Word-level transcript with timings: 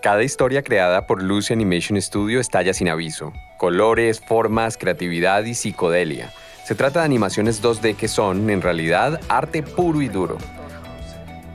Cada 0.00 0.22
historia 0.22 0.62
creada 0.62 1.08
por 1.08 1.24
Lucy 1.24 1.52
Animation 1.52 2.00
Studio 2.00 2.38
estalla 2.38 2.72
sin 2.72 2.88
aviso. 2.88 3.32
Colores, 3.56 4.20
formas, 4.20 4.76
creatividad 4.76 5.42
y 5.42 5.54
psicodelia. 5.54 6.32
Se 6.64 6.76
trata 6.76 7.00
de 7.00 7.06
animaciones 7.06 7.60
2D 7.60 7.96
que 7.96 8.06
son, 8.06 8.48
en 8.48 8.62
realidad, 8.62 9.20
arte 9.28 9.64
puro 9.64 10.00
y 10.00 10.08
duro. 10.08 10.38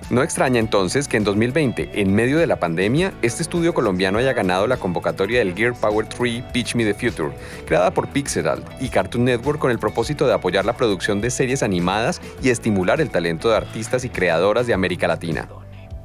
No 0.10 0.24
extraña 0.24 0.60
entonces 0.60 1.08
que 1.08 1.16
en 1.16 1.24
2020, 1.24 2.02
en 2.02 2.14
medio 2.14 2.38
de 2.38 2.46
la 2.46 2.60
pandemia, 2.60 3.14
este 3.22 3.44
estudio 3.44 3.74
colombiano 3.74 4.20
haya 4.20 4.34
ganado 4.34 4.68
la 4.68 4.76
convocatoria 4.76 5.40
del 5.40 5.56
Gear 5.56 5.74
Power 5.74 6.06
3 6.06 6.44
Pitch 6.52 6.76
Me 6.76 6.84
the 6.84 6.94
Future, 6.94 7.32
creada 7.66 7.92
por 7.92 8.10
Pixeral 8.10 8.62
y 8.82 8.90
Cartoon 8.90 9.24
Network 9.24 9.60
con 9.60 9.72
el 9.72 9.80
propósito 9.80 10.28
de 10.28 10.34
apoyar 10.34 10.66
la 10.66 10.74
producción 10.74 11.22
de 11.22 11.32
series 11.32 11.64
animadas 11.64 12.20
y 12.42 12.50
estimular 12.50 13.00
el 13.00 13.10
talento 13.10 13.50
de 13.50 13.56
artistas 13.56 14.04
y 14.04 14.10
creadoras 14.10 14.68
de 14.68 14.74
América 14.74 15.08
Latina. 15.08 15.48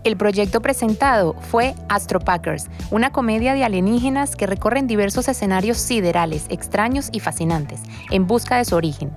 El 0.04 0.16
proyecto 0.16 0.62
presentado 0.62 1.34
fue 1.40 1.74
Astropackers, 1.88 2.68
una 2.90 3.10
comedia 3.10 3.54
de 3.54 3.64
alienígenas 3.64 4.36
que 4.36 4.46
recorren 4.46 4.86
diversos 4.86 5.28
escenarios 5.28 5.78
siderales, 5.78 6.46
extraños 6.50 7.08
y 7.12 7.20
fascinantes, 7.20 7.82
en 8.10 8.26
busca 8.26 8.56
de 8.56 8.64
su 8.64 8.76
origen. 8.76 9.10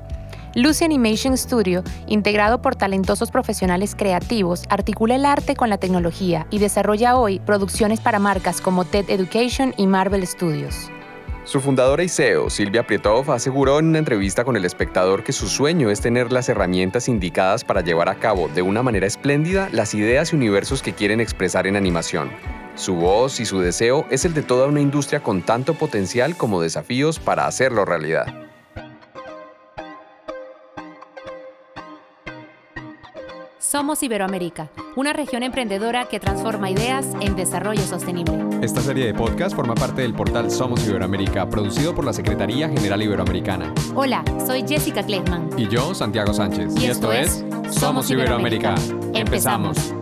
Lucy 0.55 0.83
Animation 0.83 1.37
Studio, 1.37 1.83
integrado 2.07 2.61
por 2.61 2.75
talentosos 2.75 3.31
profesionales 3.31 3.95
creativos, 3.95 4.63
articula 4.69 5.15
el 5.15 5.25
arte 5.25 5.55
con 5.55 5.69
la 5.69 5.77
tecnología 5.77 6.45
y 6.49 6.59
desarrolla 6.59 7.15
hoy 7.15 7.39
producciones 7.39 8.01
para 8.01 8.19
marcas 8.19 8.59
como 8.59 8.83
TED 8.83 9.09
Education 9.09 9.73
y 9.77 9.87
Marvel 9.87 10.27
Studios. 10.27 10.91
Su 11.43 11.59
fundadora 11.59 12.03
y 12.03 12.07
CEO, 12.07 12.51
Silvia 12.51 12.85
Prietov, 12.85 13.31
aseguró 13.31 13.79
en 13.79 13.87
una 13.87 13.97
entrevista 13.97 14.43
con 14.43 14.55
El 14.55 14.63
Espectador 14.63 15.23
que 15.23 15.33
su 15.33 15.47
sueño 15.47 15.89
es 15.89 15.99
tener 15.99 16.31
las 16.31 16.49
herramientas 16.49 17.07
indicadas 17.07 17.63
para 17.63 17.81
llevar 17.81 18.09
a 18.09 18.15
cabo 18.15 18.47
de 18.47 18.61
una 18.61 18.83
manera 18.83 19.07
espléndida 19.07 19.67
las 19.71 19.95
ideas 19.95 20.31
y 20.31 20.35
universos 20.35 20.83
que 20.83 20.93
quieren 20.93 21.19
expresar 21.19 21.65
en 21.65 21.75
animación. 21.75 22.29
Su 22.75 22.95
voz 22.95 23.39
y 23.39 23.45
su 23.45 23.59
deseo 23.59 24.05
es 24.11 24.23
el 24.23 24.35
de 24.35 24.43
toda 24.43 24.67
una 24.67 24.81
industria 24.81 25.21
con 25.21 25.41
tanto 25.41 25.73
potencial 25.73 26.37
como 26.37 26.61
desafíos 26.61 27.17
para 27.17 27.47
hacerlo 27.47 27.85
realidad. 27.85 28.50
Somos 33.71 34.03
Iberoamérica, 34.03 34.69
una 34.97 35.13
región 35.13 35.43
emprendedora 35.43 36.03
que 36.09 36.19
transforma 36.19 36.69
ideas 36.69 37.05
en 37.21 37.37
desarrollo 37.37 37.83
sostenible. 37.83 38.37
Esta 38.61 38.81
serie 38.81 39.05
de 39.05 39.13
podcast 39.13 39.55
forma 39.55 39.75
parte 39.75 40.01
del 40.01 40.13
portal 40.13 40.51
Somos 40.51 40.85
Iberoamérica, 40.85 41.47
producido 41.47 41.95
por 41.95 42.03
la 42.03 42.11
Secretaría 42.11 42.67
General 42.67 43.01
Iberoamericana. 43.01 43.73
Hola, 43.95 44.25
soy 44.45 44.67
Jessica 44.67 45.03
Kleitman. 45.03 45.51
Y 45.57 45.69
yo, 45.69 45.95
Santiago 45.95 46.33
Sánchez. 46.33 46.75
Y, 46.81 46.87
esto, 46.87 47.13
es 47.13 47.45
Somos 47.69 48.11
Iberoamérica. 48.11 48.75
Empezamos. 49.13 49.93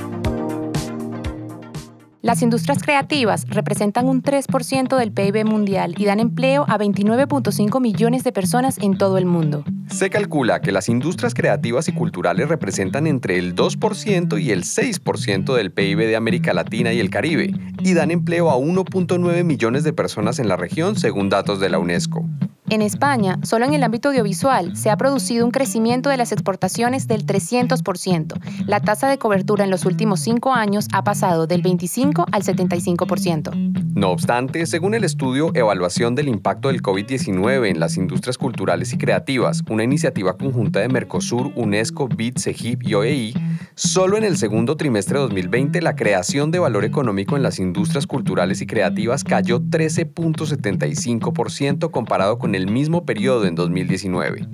Las 2.22 2.42
industrias 2.42 2.84
creativas 2.84 3.45
representan 3.48 4.09
un 4.09 4.22
3% 4.22 4.98
del 4.98 5.14
PIB 5.14 5.45
mundial 5.45 5.95
y 5.98 6.03
dan 6.03 6.20
empleo 6.20 6.66
a 6.67 6.78
29.5 6.78 7.80
millones 7.80 8.25
de 8.25 8.34
personas 8.34 8.78
en 8.80 8.98
todo 8.98 9.17
el 9.17 9.25
mundo. 9.25 9.64
Se 9.89 10.09
calcula 10.09 10.59
que 10.59 10.73
las 10.73 10.90
industrias 10.90 11.34
creativas 11.34 11.88
y 11.88 11.94
culturales 11.94 12.50
representan 12.50 13.08
entre 13.08 13.38
el 13.38 13.56
2% 13.56 14.42
y 14.42 14.52
el 14.52 14.64
6% 14.66 15.56
del 15.56 15.72
PIB 15.72 15.97
de 16.00 16.17
América 16.17 16.53
Latina 16.53 16.92
y 16.92 17.00
el 17.00 17.09
Caribe 17.09 17.53
y 17.81 17.94
dan 17.94 18.12
empleo 18.12 18.50
a 18.50 18.58
1.9 18.58 19.45
millones 19.45 19.86
de 19.86 19.94
personas 19.94 20.40
en 20.40 20.50
la 20.50 20.58
región 20.58 20.97
según 20.97 21.30
datos 21.30 21.62
de 21.62 21.70
la 21.70 21.80
UNESCO. 21.80 22.25
En 22.70 22.84
España, 22.84 23.39
solo 23.42 23.66
en 23.66 23.73
el 23.73 23.84
ámbito 23.84 24.09
audiovisual, 24.09 24.78
se 24.78 24.92
ha 24.92 24.98
producido 24.98 25.44
un 25.44 25.52
crecimiento 25.52 26.09
de 26.09 26.17
las 26.17 26.31
exportaciones 26.31 27.08
del 27.08 27.25
300%. 27.25 28.39
La 28.67 28.80
tasa 28.80 29.08
de 29.08 29.17
cobertura 29.17 29.64
en 29.64 29.72
los 29.72 29.86
últimos 29.86 30.20
cinco 30.20 30.53
años 30.53 30.88
ha 30.94 31.03
pasado 31.03 31.47
del 31.47 31.64
25 31.64 32.28
al 32.31 32.44
75%. 32.44 33.89
No 34.00 34.11
obstante, 34.11 34.66
según 34.66 34.94
el 34.94 35.03
estudio 35.03 35.52
Evaluación 35.53 36.16
del 36.16 36.30
impacto 36.30 36.69
del 36.69 36.81
COVID-19 36.81 37.67
en 37.67 37.81
las 37.81 37.97
industrias 37.97 38.38
culturales 38.38 38.94
y 38.94 38.97
creativas, 38.97 39.62
una 39.69 39.84
iniciativa 39.84 40.38
conjunta 40.38 40.79
de 40.79 40.88
Mercosur, 40.88 41.51
UNESCO, 41.56 42.07
BIT, 42.07 42.40
CEGIP 42.40 42.84
y 42.84 42.94
OEI, 42.94 43.34
solo 43.75 44.16
en 44.16 44.24
el 44.24 44.38
segundo 44.38 44.78
trimestre 44.78 45.16
de 45.16 45.24
2020 45.24 45.81
la 45.81 45.97
creación 45.97 46.50
de 46.50 46.59
valor 46.59 46.85
económico 46.85 47.35
en 47.35 47.44
las 47.44 47.59
industrias 47.59 48.07
culturales 48.07 48.62
y 48.62 48.68
creativas 48.68 49.25
cayó 49.25 49.59
13.75% 49.59 51.91
comparado 51.91 52.40
con 52.40 52.56
el 52.56 52.56
el 52.56 52.72
mismo 52.72 53.06
periodo 53.06 53.47
en 53.47 53.56
2019. 53.56 54.47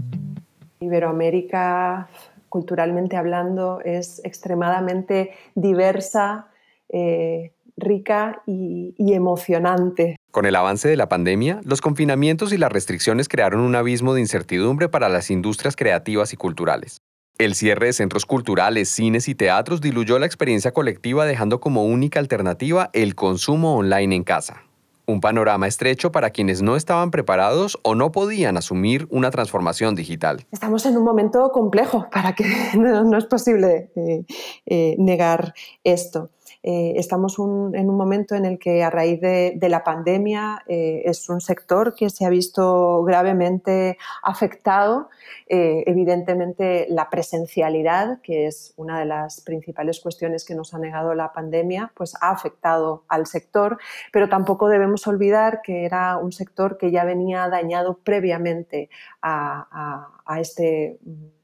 Iberoamérica, 0.80 2.10
culturalmente 2.50 3.16
hablando, 3.16 3.80
es 3.82 4.26
extremadamente 4.26 5.34
diversa, 5.54 6.48
eh, 6.90 7.52
rica 7.78 8.42
y, 8.46 8.94
emocionante. 8.98 10.18
Con 10.32 10.46
el 10.46 10.56
avance 10.56 10.88
de 10.88 10.98
la 10.98 11.08
pandemia, 11.08 11.62
los 11.64 11.82
confinamientos 11.82 12.52
y 12.54 12.58
las 12.58 12.72
restricciones 12.72 13.30
crearon 13.30 13.62
un 13.62 13.76
abismo 13.76 14.14
de 14.14 14.22
incertidumbre 14.22 14.90
para 14.90 15.10
las 15.10 15.32
industrias 15.32 15.76
creativas 15.76 16.34
y 16.34 16.38
culturales. 16.38 17.02
El 17.38 17.54
cierre 17.56 17.88
de 17.88 17.94
centros 17.94 18.26
culturales, 18.26 18.90
cines 18.90 19.28
y 19.28 19.36
teatros 19.36 19.82
diluyó 19.82 20.20
la 20.20 20.26
experiencia 20.26 20.72
colectiva 20.72 21.26
dejando 21.26 21.60
como 21.60 21.86
única 21.86 22.20
alternativa 22.20 22.90
el 22.94 23.16
consumo 23.16 23.76
online 23.76 24.16
en 24.16 24.24
casa. 24.24 24.65
Un 25.08 25.22
panorama 25.22 25.68
estrecho 25.68 26.12
para 26.12 26.32
quienes 26.32 26.62
no 26.62 26.76
estaban 26.76 27.12
preparados 27.12 27.80
o 27.84 27.96
no 27.96 28.12
podían 28.12 28.58
asumir 28.58 29.08
una 29.10 29.32
transformación 29.32 29.96
digital. 29.96 30.46
Estamos 30.52 30.86
en 30.86 30.98
un 30.98 31.04
momento 31.04 31.52
complejo 31.52 32.08
para 32.12 32.34
que 32.34 32.46
no, 32.78 33.18
es 33.18 33.26
posible 33.26 33.92
eh, 33.96 34.26
eh, 34.66 34.96
negar 34.98 35.54
esto. 35.84 36.30
Eh, 36.68 36.94
estamos 36.98 37.38
en 37.38 37.90
un 37.90 37.96
momento 37.96 38.34
en 38.34 38.44
el 38.44 38.58
que 38.58 38.84
a 38.84 38.90
raíz 38.90 39.22
de, 39.22 39.56
la 39.70 39.84
pandemia 39.84 40.64
eh, 40.68 41.04
es 41.06 41.30
un 41.30 41.40
sector 41.40 41.94
que 41.94 42.10
se 42.10 42.26
ha 42.26 42.30
visto 42.30 43.04
gravemente 43.04 44.00
afectado. 44.24 45.10
Eh, 45.48 45.84
evidentemente 45.86 46.88
la 46.90 47.12
presencialidad, 47.12 48.20
que 48.22 48.48
es 48.48 48.74
una 48.78 48.98
de 48.98 49.06
las 49.06 49.42
principales 49.42 50.00
cuestiones 50.00 50.44
que 50.44 50.56
nos 50.56 50.74
ha 50.74 50.80
negado 50.80 51.14
la 51.14 51.34
pandemia, 51.34 51.92
pues 51.96 52.16
ha 52.20 52.32
afectado 52.32 53.04
al 53.10 53.28
sector, 53.28 53.78
pero 54.12 54.28
tampoco 54.28 54.68
debemos 54.68 54.95
olvidar 55.08 55.62
que 55.62 55.86
era 55.86 56.18
un 56.18 56.32
sector 56.32 56.78
que 56.78 56.92
ya 56.92 57.04
venía 57.04 57.48
dañado 57.50 58.00
previamente 58.04 58.90
a, 59.22 60.08
este 60.40 61.00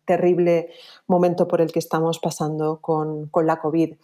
terrible 0.05 0.69
momento 1.07 1.47
por 1.47 1.61
el 1.61 1.71
que 1.71 1.79
estamos 1.79 2.19
pasando 2.19 2.79
con, 2.81 3.27
con 3.27 3.45
la 3.45 3.59
COVID. 3.59 3.95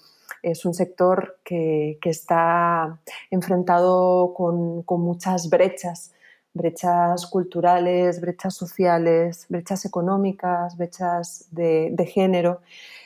Es 0.44 0.66
un 0.66 0.74
sector 0.74 1.40
que, 1.44 1.98
está 2.04 3.00
enfrentado 3.32 4.34
con, 4.34 4.84
muchas 5.02 5.50
brechas, 5.50 6.14
brechas 6.58 7.26
culturales, 7.28 8.20
brechas 8.20 8.56
sociales, 8.56 9.46
brechas 9.50 9.86
económicas, 9.86 10.76
brechas 10.76 11.48
de, 11.52 12.12
género. 12.14 12.62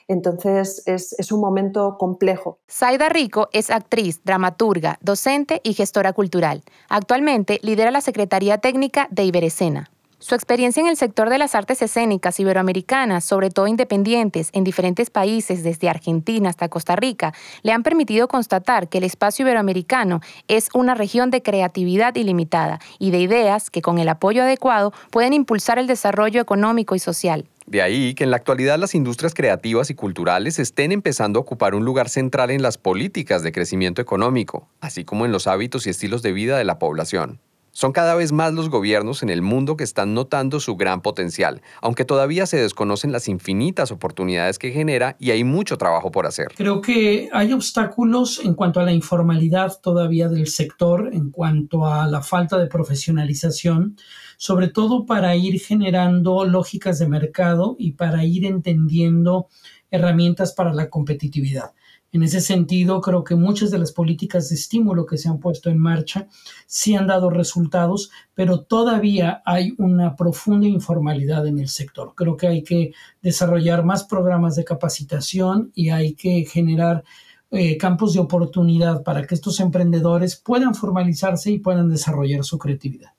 Entonces 0.08 0.84
es, 0.88 1.14
es, 1.20 1.32
un 1.32 1.40
momento 1.40 1.98
complejo. 1.98 2.60
Saida 2.68 3.10
Rico 3.10 3.50
es 3.54 3.70
actriz, 3.70 4.24
dramaturga, 4.24 4.98
docente 5.02 5.62
y 5.64 5.74
gestora 5.74 6.14
cultural. 6.14 6.64
Actualmente 6.90 7.60
lidera 7.62 7.92
la 7.92 8.02
Secretaría 8.02 8.58
Técnica 8.58 9.08
de 9.12 9.24
Iberescena. 9.26 9.92
Su 10.22 10.36
experiencia 10.36 10.82
en 10.82 10.88
el 10.88 10.98
sector 10.98 11.32
de 11.32 11.40
las 11.40 11.56
artes 11.56 11.82
escénicas 11.82 12.40
iberoamericanas, 12.40 13.26
sobre 13.26 13.50
todo 13.50 13.66
independientes, 13.66 14.52
en 14.54 14.64
diferentes 14.64 15.10
países, 15.10 15.64
desde 15.64 15.90
Argentina 15.90 16.48
hasta 16.48 16.70
Costa 16.70 16.96
Rica, 16.96 17.34
le 17.64 17.72
han 17.72 17.82
permitido 17.82 18.28
constatar 18.28 18.88
que 18.88 19.00
el 19.00 19.04
espacio 19.04 19.42
iberoamericano 19.44 20.22
es 20.48 20.70
una 20.76 20.94
región 20.94 21.32
de 21.32 21.42
creatividad 21.42 22.16
ilimitada 22.16 22.78
y 23.00 23.10
de 23.10 23.20
ideas 23.20 23.72
que 23.72 23.82
con 23.82 23.98
el 23.98 24.10
apoyo 24.10 24.44
adecuado 24.44 24.94
pueden 25.10 25.34
impulsar 25.34 25.80
el 25.80 25.88
desarrollo 25.88 26.40
económico 26.40 26.94
y 26.94 27.00
social. 27.00 27.50
De 27.66 27.82
ahí 27.82 28.14
que 28.14 28.24
en 28.24 28.30
la 28.30 28.38
actualidad 28.38 28.78
las 28.78 28.94
industrias 28.94 29.34
creativas 29.34 29.90
y 29.90 29.96
culturales 29.96 30.60
estén 30.60 30.92
empezando 30.92 31.40
a 31.40 31.42
ocupar 31.42 31.74
un 31.74 31.84
lugar 31.84 32.10
central 32.10 32.52
en 32.52 32.62
las 32.62 32.78
políticas 32.78 33.42
de 33.42 33.52
crecimiento 33.52 34.04
económico, 34.04 34.70
así 34.82 35.04
como 35.04 35.26
en 35.26 35.32
los 35.32 35.48
hábitos 35.48 35.88
y 35.88 35.90
estilos 35.90 36.22
de 36.22 36.32
vida 36.32 36.60
de 36.60 36.64
la 36.64 36.78
población. 36.78 37.40
Son 37.74 37.94
cada 37.94 38.16
vez 38.16 38.34
más 38.34 38.54
los 38.54 38.70
gobiernos 38.70 39.24
en 39.24 39.30
el 39.30 39.42
mundo 39.42 39.78
que 39.78 39.86
están 39.86 40.14
notando 40.14 40.60
su 40.60 40.76
gran 40.76 41.02
potencial, 41.02 41.62
aunque 41.82 42.04
todavía 42.04 42.46
se 42.46 42.58
desconocen 42.58 43.14
las 43.14 43.30
infinitas 43.30 43.92
oportunidades 43.92 44.60
que 44.60 44.72
genera 44.72 45.16
y 45.20 45.32
hay 45.32 45.46
mucho 45.46 45.78
trabajo 45.78 46.12
por 46.12 46.26
hacer. 46.26 46.48
Creo 46.56 46.82
que 46.82 47.30
hay 47.32 47.54
obstáculos 47.54 48.42
en 48.44 48.56
cuanto 48.56 48.82
a 48.82 48.84
la 48.84 48.92
informalidad 48.92 49.80
todavía 49.82 50.28
del 50.28 50.48
sector, 50.48 51.10
en 51.14 51.32
cuanto 51.32 51.88
a 51.88 52.08
la 52.08 52.22
falta 52.22 52.58
de 52.58 52.68
profesionalización, 52.68 53.96
sobre 54.38 54.68
todo 54.68 55.06
para 55.06 55.36
ir 55.36 55.60
generando 55.60 56.44
lógicas 56.46 57.00
de 57.00 57.08
mercado 57.08 57.76
y 57.80 57.94
para 57.94 58.26
ir 58.26 58.46
entendiendo 58.46 59.48
herramientas 59.92 60.54
para 60.54 60.74
la 60.74 60.90
competitividad. 60.90 61.72
En 62.14 62.24
ese 62.24 62.42
sentido, 62.42 63.00
creo 63.00 63.24
que 63.24 63.36
muchas 63.36 63.72
de 63.72 63.80
las 63.80 63.94
políticas 63.94 64.50
de 64.50 64.56
estímulo 64.56 65.06
que 65.06 65.18
se 65.18 65.30
han 65.30 65.40
puesto 65.40 65.70
en 65.70 65.78
marcha 65.78 66.28
sí 66.68 66.94
han 66.94 67.08
dado 67.08 67.30
resultados, 67.30 68.12
pero 68.34 68.64
todavía 68.64 69.42
hay 69.46 69.74
una 69.78 70.18
profunda 70.18 70.68
informalidad 70.68 71.48
en 71.48 71.60
el 71.60 71.70
sector. 71.70 72.14
Creo 72.14 72.36
que 72.36 72.48
hay 72.48 72.64
que 72.64 72.92
desarrollar 73.22 73.86
más 73.86 74.04
programas 74.04 74.58
de 74.58 74.66
capacitación 74.66 75.72
y 75.74 75.90
hay 75.90 76.14
que 76.14 76.44
generar 76.44 77.06
eh, 77.50 77.78
campos 77.78 78.14
de 78.14 78.20
oportunidad 78.20 79.04
para 79.04 79.26
que 79.26 79.36
estos 79.36 79.62
emprendedores 79.62 80.36
puedan 80.36 80.76
formalizarse 80.76 81.52
y 81.52 81.60
puedan 81.60 81.90
desarrollar 81.90 82.44
su 82.44 82.58
creatividad. 82.58 83.12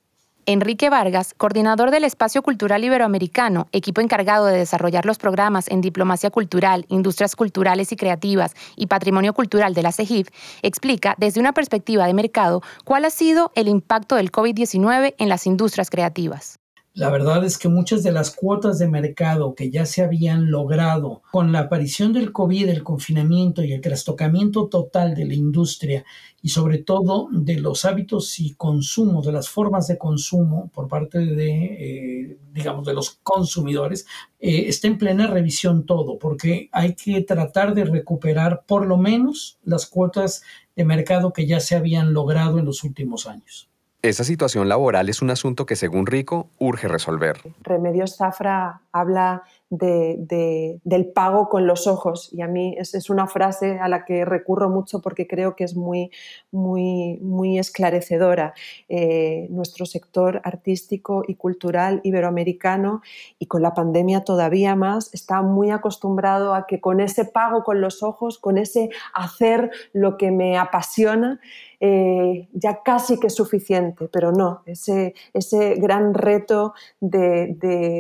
Enrique 0.47 0.91
Vargas, 0.91 1.35
coordinador 1.37 1.93
del 1.93 2.03
Espacio 2.03 2.43
Cultural 2.43 2.83
Iberoamericano, 2.83 3.69
equipo 3.71 4.01
encargado 4.01 4.47
de 4.47 4.59
desarrollar 4.59 5.07
los 5.07 5.19
programas 5.19 5.69
en 5.69 5.81
diplomacia 5.81 6.31
cultural, 6.31 6.85
industrias 6.89 7.37
culturales 7.37 7.93
y 7.93 7.97
creativas 7.97 8.55
y 8.75 8.89
patrimonio 8.89 9.35
cultural 9.35 9.73
de 9.73 9.83
la 9.83 9.93
CEGIF, 9.93 10.29
explica 10.63 11.15
desde 11.17 11.39
una 11.39 11.53
perspectiva 11.53 12.07
de 12.07 12.15
mercado 12.15 12.61
cuál 12.85 13.05
ha 13.05 13.11
sido 13.11 13.53
el 13.55 13.69
impacto 13.69 14.17
del 14.17 14.33
COVID-19 14.33 15.15
en 15.17 15.29
las 15.29 15.47
industrias 15.47 15.91
creativas. 15.91 16.62
La 16.95 17.09
verdad 17.09 17.43
es 17.43 17.57
que 17.57 17.71
muchas 17.71 18.03
de 18.03 18.13
las 18.13 18.37
cuotas 18.37 18.79
de 18.79 18.87
mercado 18.87 19.55
que 19.55 19.71
ya 19.71 19.87
se 19.87 20.03
habían 20.03 20.51
logrado 20.51 21.23
con 21.31 21.51
la 21.51 21.61
aparición 21.61 22.13
del 22.13 22.33
COVID, 22.33 22.69
el 22.69 22.83
confinamiento 22.83 23.65
y 23.65 23.73
el 23.73 23.81
trastocamiento 23.81 24.69
total 24.69 25.15
de 25.15 25.25
la 25.25 25.33
industria 25.33 26.05
y 26.43 26.51
sobre 26.51 26.77
todo 26.77 27.29
de 27.33 27.59
los 27.59 27.87
hábitos 27.87 28.39
y 28.41 28.53
consumo, 28.57 29.23
de 29.23 29.33
las 29.33 29.49
formas 29.49 29.89
de 29.89 29.97
consumo 29.97 30.71
por 30.75 30.87
parte 30.87 31.19
de, 31.21 32.27
eh, 32.33 32.39
digamos, 32.53 32.85
de 32.85 32.93
los 32.93 33.19
consumidores, 33.23 34.07
eh, 34.39 34.65
está 34.69 34.87
en 34.87 34.99
plena 34.99 35.29
revisión 35.29 35.87
todo, 35.87 36.19
porque 36.19 36.69
hay 36.73 36.95
que 36.95 37.23
tratar 37.23 37.73
de 37.73 37.87
recuperar 37.87 38.65
por 38.67 38.87
lo 38.87 38.99
menos 38.99 39.59
las 39.65 39.87
cuotas 39.87 40.43
de 40.77 40.85
mercado 40.85 41.33
que 41.33 41.47
ya 41.47 41.61
se 41.61 41.75
habían 41.75 42.13
logrado 42.13 42.59
en 42.59 42.67
los 42.67 42.85
últimos 42.85 43.27
años. 43.27 43.72
Esa 44.03 44.25
situación 44.25 44.69
laboral 44.69 45.09
es 45.09 45.23
un 45.23 45.31
asunto 45.31 45.65
que, 45.65 45.77
según 45.77 46.07
Rico, 46.07 46.49
urge 46.59 46.89
resolver. 46.89 47.37
Remedios 47.63 48.17
Zafra 48.17 48.83
habla 48.91 49.45
del 49.71 51.13
pago 51.15 51.49
con 51.49 51.67
los 51.67 51.87
ojos 51.87 52.29
y 52.31 52.43
a 52.43 52.47
mí 52.47 52.75
es, 52.77 53.09
una 53.09 53.27
frase 53.27 53.79
a 53.79 53.89
la 53.89 54.05
que 54.05 54.27
recurro 54.27 54.69
mucho 54.69 55.01
porque 55.01 55.27
creo 55.27 55.57
que 55.57 55.65
es 55.65 55.75
muy, 55.75 56.11
muy, 56.51 57.19
muy 57.23 57.59
esclarecedora. 57.59 58.53
Eh, 58.91 59.47
nuestro 59.49 59.87
sector 59.87 60.43
artístico 60.45 61.23
y 61.27 61.37
cultural 61.37 62.01
iberoamericano 62.05 63.01
y 63.39 63.47
con 63.47 63.63
la 63.63 63.73
pandemia 63.73 64.25
todavía 64.25 64.77
más 64.77 65.15
está 65.15 65.41
muy 65.41 65.71
acostumbrado 65.71 66.55
a 66.55 66.67
que 66.67 66.81
con 66.81 67.01
ese 67.01 67.25
pago 67.25 67.65
con 67.65 67.81
los 67.81 68.03
ojos, 68.03 68.39
con 68.39 68.59
ese 68.59 68.91
hacer 69.15 69.71
lo 69.95 70.19
que 70.19 70.33
me 70.33 70.59
apasiona, 70.59 71.41
eh, 71.85 72.49
ya 72.53 72.85
casi 72.85 73.19
que 73.19 73.27
es 73.27 73.35
suficiente, 73.35 74.09
pero 74.13 74.31
no, 74.31 74.63
ese, 74.67 75.15
ese 75.35 75.75
gran 75.75 76.15
reto 76.15 76.75
de, 77.01 77.57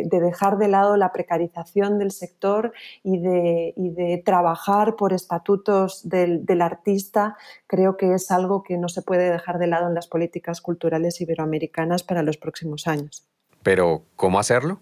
dejar 0.09 0.57
de 0.57 0.69
lado 0.69 0.97
la 0.97 1.11
precarización 1.11 1.99
del 1.99 2.13
sector 2.13 2.73
y 3.03 3.19
de, 3.19 3.75
de 3.77 4.23
trabajar 4.25 4.95
por 4.95 5.13
estatutos 5.13 6.09
del, 6.09 6.63
artista, 6.63 7.37
creo 7.67 7.97
que 7.97 8.15
es 8.15 8.31
algo 8.31 8.63
que 8.63 8.79
no 8.79 8.89
se 8.89 9.03
puede 9.03 9.29
dejar 9.29 9.59
de 9.59 9.67
lado 9.67 9.89
en 9.89 9.95
las 9.95 10.07
políticas 10.07 10.61
culturales 10.61 11.21
iberoamericanas 11.21 12.05
para 12.05 12.23
los 12.23 12.37
próximos 12.37 12.87
años. 12.87 13.27
Pero, 13.65 14.05
¿cómo 14.15 14.39
hacerlo? 14.39 14.79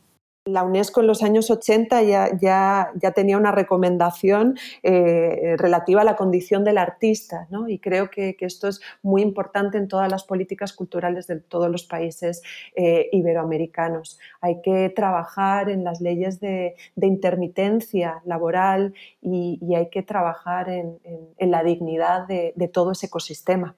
La 0.47 0.65
UNESCO 0.65 1.03
en 1.03 1.07
los 1.07 1.23
años 1.23 1.51
80 1.51 2.03
ya, 2.03 2.93
tenía 3.15 3.37
una 3.37 3.53
recomendación 3.53 4.57
eh, 4.83 5.55
relativa 5.59 6.01
a 6.01 6.05
la 6.05 6.17
condición 6.17 6.65
del 6.65 6.79
artista 6.79 7.47
¿no? 7.51 7.69
y 7.69 7.79
creo 7.79 8.09
que, 8.09 8.35
esto 8.41 8.69
es 8.69 8.81
muy 9.03 9.21
importante 9.21 9.77
en 9.77 9.87
todas 9.87 10.11
las 10.11 10.25
políticas 10.25 10.73
culturales 10.73 11.27
de 11.27 11.41
todos 11.41 11.71
los 11.71 11.85
países 11.85 12.43
eh, 12.75 13.11
iberoamericanos. 13.13 14.19
Hay 14.41 14.63
que 14.63 14.89
trabajar 14.89 15.69
en 15.69 15.85
las 15.85 16.01
leyes 16.01 16.41
de, 16.41 16.75
intermitencia 16.97 18.23
laboral 18.25 18.95
y, 19.21 19.61
hay 19.75 19.91
que 19.91 20.03
trabajar 20.03 20.71
en, 20.71 20.99
la 21.39 21.63
dignidad 21.63 22.27
de 22.27 22.71
todo 22.73 22.93
ese 22.93 23.07
ecosistema. 23.07 23.77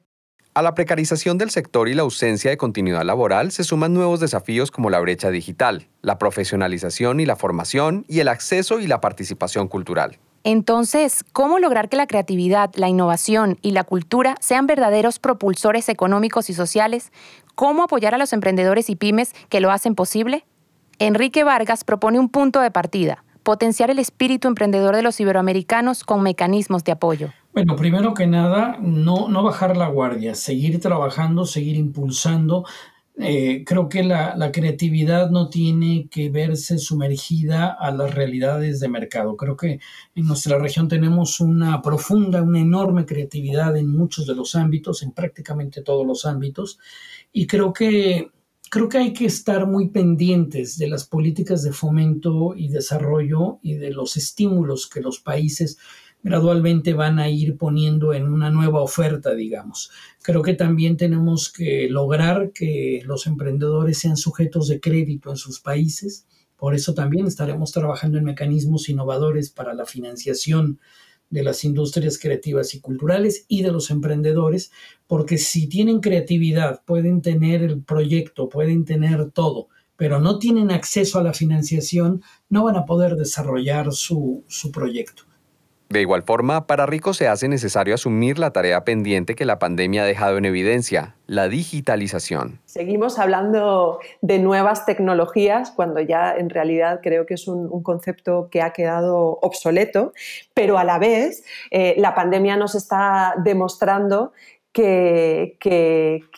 A 0.54 0.60
la 0.60 0.74
precarización 0.74 1.38
del 1.38 1.48
sector 1.48 1.88
y 1.88 1.94
la 1.94 2.02
ausencia 2.02 2.50
de 2.50 2.58
continuidad 2.58 3.04
laboral 3.04 3.52
se 3.52 3.64
suman 3.64 3.94
nuevos 3.94 4.20
desafíos 4.20 4.70
como 4.70 4.90
la 4.90 5.00
brecha 5.00 5.30
digital, 5.30 5.88
la 6.02 6.18
profesionalización 6.18 7.20
y 7.20 7.24
la 7.24 7.36
formación 7.36 8.04
y 8.06 8.20
el 8.20 8.28
acceso 8.28 8.78
y 8.78 8.86
la 8.86 9.00
participación 9.00 9.66
cultural. 9.66 10.18
Entonces, 10.44 11.24
¿cómo 11.32 11.58
lograr 11.58 11.88
que 11.88 11.96
la 11.96 12.06
creatividad, 12.06 12.70
la 12.74 12.90
innovación 12.90 13.58
y 13.62 13.70
la 13.70 13.84
cultura 13.84 14.34
sean 14.40 14.66
verdaderos 14.66 15.18
propulsores 15.18 15.88
económicos 15.88 16.50
y 16.50 16.52
sociales? 16.52 17.12
¿Cómo 17.54 17.84
apoyar 17.84 18.14
a 18.14 18.18
los 18.18 18.34
emprendedores 18.34 18.90
y 18.90 18.96
pymes 18.96 19.32
que 19.48 19.60
lo 19.60 19.70
hacen 19.70 19.94
posible? 19.94 20.44
Enrique 20.98 21.44
Vargas 21.44 21.82
propone 21.82 22.18
un 22.18 22.28
punto 22.28 22.60
de 22.60 22.70
partida, 22.70 23.24
potenciar 23.42 23.90
el 23.90 23.98
espíritu 23.98 24.48
emprendedor 24.48 24.96
de 24.96 25.02
los 25.02 25.18
iberoamericanos 25.18 26.04
con 26.04 26.22
mecanismos 26.22 26.84
de 26.84 26.92
apoyo. 26.92 27.32
Bueno, 27.52 27.76
primero 27.76 28.14
que 28.14 28.26
nada, 28.26 28.78
no, 28.80 29.28
no 29.28 29.42
bajar 29.42 29.76
la 29.76 29.88
guardia, 29.88 30.34
seguir 30.34 30.80
trabajando, 30.80 31.44
seguir 31.44 31.76
impulsando. 31.76 32.64
Eh, 33.18 33.62
creo 33.66 33.90
que 33.90 34.02
la, 34.02 34.34
la, 34.36 34.50
creatividad 34.50 35.28
no 35.30 35.50
tiene 35.50 36.08
que 36.10 36.30
verse 36.30 36.78
sumergida 36.78 37.66
a 37.68 37.90
las 37.90 38.14
realidades 38.14 38.80
de 38.80 38.88
mercado. 38.88 39.36
Creo 39.36 39.54
que 39.54 39.80
en 40.14 40.26
nuestra 40.26 40.58
región 40.58 40.88
tenemos 40.88 41.40
una 41.40 41.82
profunda, 41.82 42.40
una 42.40 42.60
enorme 42.60 43.04
creatividad 43.04 43.76
en 43.76 43.88
muchos 43.88 44.26
de 44.26 44.34
los 44.34 44.54
ámbitos, 44.54 45.02
en 45.02 45.12
prácticamente 45.12 45.82
todos 45.82 46.06
los 46.06 46.24
ámbitos, 46.24 46.78
y 47.32 47.46
creo 47.46 47.74
que 47.74 48.30
creo 48.70 48.88
que 48.88 48.96
hay 48.96 49.12
que 49.12 49.26
estar 49.26 49.66
muy 49.66 49.90
pendientes 49.90 50.78
de 50.78 50.88
las 50.88 51.04
políticas 51.06 51.62
de 51.62 51.74
fomento 51.74 52.54
y 52.56 52.68
desarrollo 52.68 53.58
y 53.62 53.74
de 53.74 53.90
los 53.90 54.16
estímulos 54.16 54.88
que 54.88 55.02
los 55.02 55.20
países 55.20 55.76
gradualmente 56.22 56.94
van 56.94 57.18
a 57.18 57.28
ir 57.28 57.56
poniendo 57.56 58.14
en 58.14 58.28
una 58.28 58.50
nueva 58.50 58.80
oferta, 58.80 59.34
digamos. 59.34 59.90
Creo 60.22 60.42
que 60.42 60.54
también 60.54 60.96
tenemos 60.96 61.52
que 61.52 61.88
lograr 61.90 62.52
que 62.52 63.02
los 63.04 63.26
emprendedores 63.26 63.98
sean 63.98 64.16
sujetos 64.16 64.68
de 64.68 64.80
crédito 64.80 65.30
en 65.30 65.36
sus 65.36 65.60
países. 65.60 66.26
Por 66.56 66.74
eso 66.74 66.94
también 66.94 67.26
estaremos 67.26 67.72
trabajando 67.72 68.18
en 68.18 68.24
mecanismos 68.24 68.88
innovadores 68.88 69.50
para 69.50 69.74
la 69.74 69.84
financiación 69.84 70.78
de 71.28 71.42
las 71.42 71.64
industrias 71.64 72.18
creativas 72.18 72.74
y 72.74 72.80
culturales 72.80 73.46
y 73.48 73.62
de 73.62 73.72
los 73.72 73.90
emprendedores, 73.90 74.70
porque 75.06 75.38
si 75.38 75.66
tienen 75.66 76.00
creatividad, 76.00 76.82
pueden 76.84 77.22
tener 77.22 77.62
el 77.62 77.82
proyecto, 77.82 78.50
pueden 78.50 78.84
tener 78.84 79.30
todo, 79.30 79.68
pero 79.96 80.20
no 80.20 80.38
tienen 80.38 80.70
acceso 80.70 81.18
a 81.18 81.22
la 81.22 81.32
financiación, 81.32 82.22
no 82.50 82.64
van 82.64 82.76
a 82.76 82.84
poder 82.84 83.16
desarrollar 83.16 83.92
su, 83.92 84.44
su 84.46 84.70
proyecto. 84.70 85.24
De 85.92 86.00
igual 86.00 86.22
forma, 86.22 86.66
para 86.66 86.86
Rico 86.86 87.12
se 87.12 87.28
hace 87.28 87.48
necesario 87.48 87.94
asumir 87.94 88.38
la 88.38 88.50
tarea 88.50 88.82
pendiente 88.82 89.34
que 89.34 89.44
la 89.44 89.58
pandemia 89.58 90.04
ha 90.04 90.06
dejado 90.06 90.38
en 90.38 90.46
evidencia, 90.46 91.16
la 91.26 91.48
digitalización. 91.48 92.60
Seguimos 92.64 93.18
hablando 93.18 94.00
de 94.22 94.38
nuevas 94.38 94.86
tecnologías 94.86 95.70
cuando 95.70 96.00
ya 96.00 96.34
en 96.34 96.48
realidad 96.48 97.00
creo 97.02 97.26
que 97.26 97.34
es 97.34 97.46
un, 97.46 97.82
concepto 97.82 98.48
que 98.50 98.62
ha 98.62 98.72
quedado 98.72 99.38
obsoleto, 99.42 100.14
pero 100.54 100.78
a 100.78 100.84
la 100.84 100.98
vez 100.98 101.44
eh, 101.70 101.94
la 101.98 102.14
pandemia 102.14 102.56
nos 102.56 102.74
está 102.74 103.34
demostrando 103.44 104.32
que, 104.72 105.58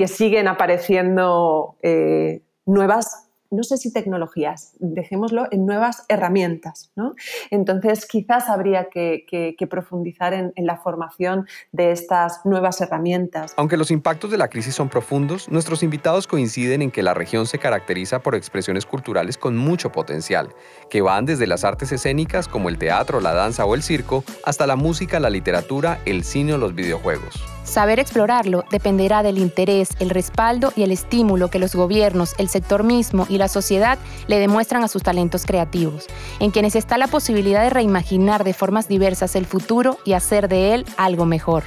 siguen 0.08 0.48
apareciendo 0.48 1.76
eh, 1.80 2.42
nuevas 2.66 3.23
no 3.54 3.62
sé 3.62 3.76
si 3.76 3.92
tecnologías, 3.92 4.74
dejémoslo 4.78 5.46
en 5.50 5.66
nuevas 5.66 6.04
herramientas. 6.08 6.90
¿no? 6.96 7.14
Entonces, 7.50 8.06
quizás 8.06 8.48
habría 8.48 8.88
que, 8.90 9.56
profundizar 9.70 10.34
en, 10.34 10.52
la 10.56 10.76
formación 10.76 11.46
de 11.72 11.92
estas 11.92 12.44
nuevas 12.44 12.80
herramientas. 12.80 13.54
Aunque 13.56 13.76
los 13.76 13.90
impactos 13.90 14.30
de 14.30 14.38
la 14.38 14.48
crisis 14.48 14.74
son 14.74 14.88
profundos, 14.88 15.48
nuestros 15.48 15.82
invitados 15.82 16.26
coinciden 16.26 16.82
en 16.82 16.90
que 16.90 17.02
la 17.02 17.14
región 17.14 17.46
se 17.46 17.58
caracteriza 17.58 18.20
por 18.20 18.34
expresiones 18.34 18.86
culturales 18.86 19.38
con 19.38 19.56
mucho 19.56 19.90
potencial, 19.90 20.48
que 20.90 21.02
van 21.02 21.26
desde 21.26 21.46
las 21.46 21.64
artes 21.64 21.92
escénicas 21.92 22.48
como 22.48 22.68
el 22.68 22.78
teatro, 22.78 23.20
la 23.20 23.34
danza 23.34 23.64
o 23.64 23.74
el 23.74 23.82
circo, 23.82 24.24
hasta 24.44 24.66
la 24.66 24.76
música, 24.76 25.20
la 25.20 25.30
literatura, 25.30 26.00
el 26.04 26.24
cine 26.24 26.54
o 26.54 26.58
los 26.58 26.74
videojuegos. 26.74 27.53
Saber 27.64 27.98
explorarlo 27.98 28.64
dependerá 28.70 29.22
del 29.22 29.38
interés, 29.38 29.88
el 29.98 30.10
respaldo 30.10 30.72
y 30.76 30.82
el 30.82 30.92
estímulo 30.92 31.48
que 31.48 31.58
los 31.58 31.74
gobiernos, 31.74 32.34
el 32.38 32.48
sector 32.48 32.84
mismo 32.84 33.26
y 33.30 33.38
la 33.38 33.48
sociedad 33.48 33.98
le 34.28 34.38
demuestran 34.38 34.84
a 34.84 34.88
sus 34.88 35.02
talentos 35.02 35.46
creativos, 35.46 36.06
en 36.40 36.50
quienes 36.50 36.76
está 36.76 36.98
la 36.98 37.08
posibilidad 37.08 37.62
de 37.62 37.70
reimaginar 37.70 38.44
de 38.44 38.52
formas 38.52 38.86
diversas 38.86 39.34
el 39.34 39.46
futuro 39.46 39.96
y 40.04 40.12
hacer 40.12 40.48
de 40.48 40.74
él 40.74 40.84
algo 40.98 41.24
mejor. 41.24 41.64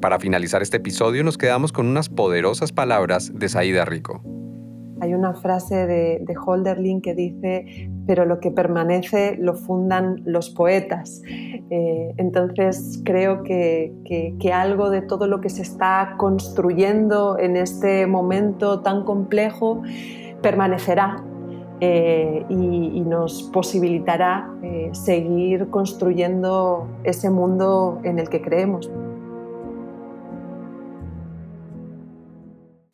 Para 0.00 0.20
finalizar 0.20 0.62
este 0.62 0.76
episodio 0.76 1.24
nos 1.24 1.36
quedamos 1.36 1.72
con 1.72 1.88
unas 1.88 2.08
poderosas 2.08 2.70
palabras 2.70 3.32
de 3.34 3.48
Saida 3.48 3.84
Rico. 3.84 4.22
Hay 5.00 5.12
una 5.12 5.34
frase 5.34 5.74
de, 5.74 6.20
de 6.22 6.34
Holderlin 6.36 7.00
que 7.00 7.14
dice, 7.14 7.90
pero 8.08 8.24
lo 8.24 8.40
que 8.40 8.50
permanece 8.50 9.36
lo 9.38 9.54
fundan 9.54 10.22
los 10.24 10.48
poetas. 10.48 11.22
Eh, 11.28 12.14
entonces 12.16 13.02
creo 13.04 13.42
que, 13.42 13.92
que, 14.40 14.52
algo 14.52 14.88
de 14.88 15.02
todo 15.02 15.26
lo 15.26 15.42
que 15.42 15.50
se 15.50 15.60
está 15.60 16.14
construyendo 16.16 17.38
en 17.38 17.58
este 17.58 18.06
momento 18.06 18.80
tan 18.80 19.04
complejo 19.04 19.82
permanecerá 20.40 21.22
eh, 21.80 22.46
y, 22.48 23.02
nos 23.02 23.42
posibilitará 23.52 24.50
eh, 24.62 24.88
seguir 24.92 25.68
construyendo 25.68 26.88
ese 27.04 27.28
mundo 27.28 28.00
en 28.04 28.18
el 28.18 28.30
que 28.30 28.40
creemos. 28.40 28.90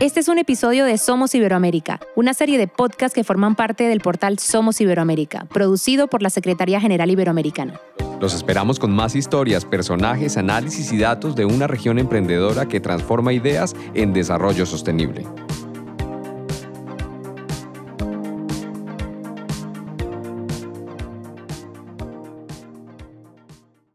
Este 0.05 0.21
es 0.21 0.29
un 0.29 0.37
episodio 0.37 0.85
de 0.85 0.99
Somos 0.99 1.35
Iberoamérica, 1.35 1.99
una 2.15 2.35
serie 2.35 2.59
de 2.59 2.69
podcasts 2.69 3.15
que 3.15 3.25
forman 3.25 3.55
parte 3.55 3.85
del 3.85 4.01
portal 4.01 4.39
Somos 4.39 4.79
Iberoamérica, 4.83 5.47
producido 5.47 6.09
por 6.09 6.21
la 6.21 6.29
Secretaría 6.29 6.79
General 6.79 7.11
Iberoamericana. 7.11 7.81
Los 8.21 8.35
esperamos 8.35 8.79
con 8.79 8.95
más 8.95 9.17
historias, 9.17 9.65
personajes, 9.65 10.37
análisis 10.37 10.93
y 10.93 10.99
datos 10.99 11.35
de 11.35 11.47
una 11.47 11.69
región 11.69 11.99
emprendedora 11.99 12.69
que 12.69 12.81
transforma 12.81 13.33
ideas 13.33 13.75
en 13.95 14.13
desarrollo 14.13 14.67
sostenible. 14.67 15.27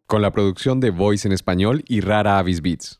Con 0.07 0.23
la 0.23 0.31
producción 0.31 0.79
de 0.79 0.89
Voice 0.89 1.27
en 1.27 1.33
Español 1.33 1.83
y 1.87 2.01
Rara 2.01 2.39
Avis 2.39 2.63
Beats. 2.63 2.98